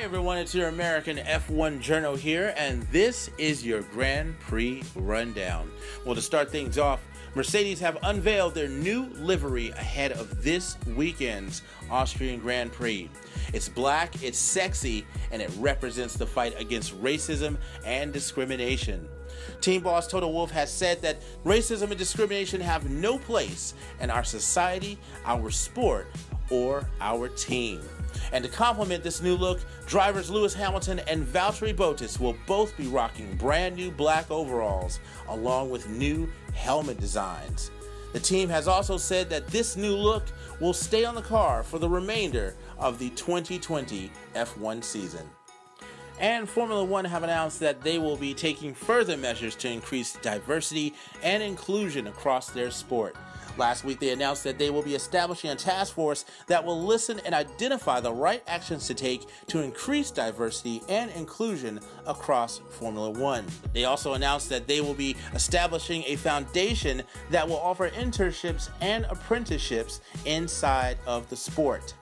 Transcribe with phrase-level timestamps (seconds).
[0.00, 5.68] everyone, it's your American F1 Journal here, and this is your Grand Prix Rundown.
[6.04, 7.00] Well, to start things off,
[7.34, 13.10] Mercedes have unveiled their new livery ahead of this weekend's Austrian Grand Prix.
[13.52, 19.08] It's black, it's sexy, and it represents the fight against racism and discrimination.
[19.60, 24.24] Team boss Toto Wolff has said that racism and discrimination have no place in our
[24.24, 26.06] society, our sport,
[26.50, 27.80] or our team.
[28.32, 32.86] And to complement this new look, drivers Lewis Hamilton and Valtteri Bottas will both be
[32.86, 37.70] rocking brand new black overalls along with new helmet designs.
[38.12, 40.24] The team has also said that this new look
[40.60, 45.28] will stay on the car for the remainder of the 2020 F1 season.
[46.20, 50.94] And Formula One have announced that they will be taking further measures to increase diversity
[51.22, 53.14] and inclusion across their sport.
[53.58, 57.20] Last week, they announced that they will be establishing a task force that will listen
[57.24, 63.44] and identify the right actions to take to increase diversity and inclusion across Formula One.
[63.72, 69.04] They also announced that they will be establishing a foundation that will offer internships and
[69.10, 71.94] apprenticeships inside of the sport.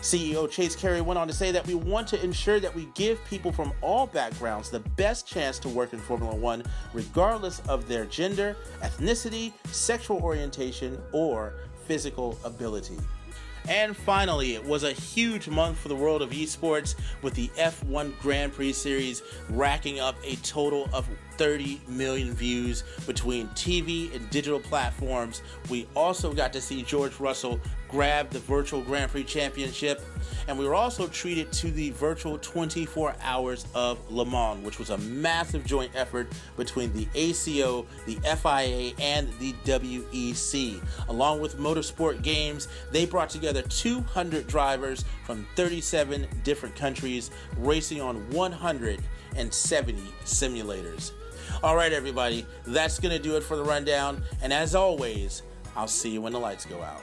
[0.00, 3.22] CEO Chase Carey went on to say that we want to ensure that we give
[3.24, 8.04] people from all backgrounds the best chance to work in Formula One, regardless of their
[8.04, 11.54] gender, ethnicity, sexual orientation, or
[11.86, 12.96] physical ability.
[13.68, 18.18] And finally, it was a huge month for the world of esports with the F1
[18.20, 21.06] Grand Prix Series racking up a total of
[21.38, 25.42] 30 million views between TV and digital platforms.
[25.70, 30.02] We also got to see George Russell grab the virtual Grand Prix championship,
[30.46, 34.90] and we were also treated to the virtual 24 hours of Le Mans, which was
[34.90, 40.82] a massive joint effort between the ACO, the FIA, and the WEC.
[41.08, 48.16] Along with Motorsport Games, they brought together 200 drivers from 37 different countries racing on
[48.30, 51.12] 170 simulators.
[51.60, 54.22] All right, everybody, that's going to do it for the rundown.
[54.42, 55.42] And as always,
[55.74, 57.02] I'll see you when the lights go out.